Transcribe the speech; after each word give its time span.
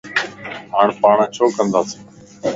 ھاڻ 0.73 0.87
پاڻ 1.01 1.17
ڇو 1.35 1.45
ڪنداسين؟ 1.57 2.01